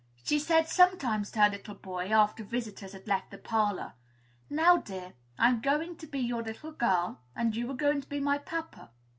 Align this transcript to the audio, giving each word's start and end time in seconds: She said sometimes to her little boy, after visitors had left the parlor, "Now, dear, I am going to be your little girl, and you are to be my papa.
She 0.23 0.39
said 0.39 0.67
sometimes 0.67 1.29
to 1.29 1.41
her 1.41 1.49
little 1.49 1.75
boy, 1.75 2.07
after 2.11 2.43
visitors 2.43 2.93
had 2.93 3.05
left 3.05 3.29
the 3.29 3.37
parlor, 3.37 3.93
"Now, 4.49 4.77
dear, 4.77 5.13
I 5.37 5.49
am 5.49 5.61
going 5.61 5.95
to 5.97 6.07
be 6.07 6.17
your 6.19 6.41
little 6.41 6.71
girl, 6.71 7.21
and 7.35 7.55
you 7.55 7.69
are 7.69 7.77
to 7.93 8.09
be 8.09 8.19
my 8.19 8.39
papa. 8.39 8.89